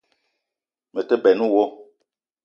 [0.93, 1.63] Me te benn wo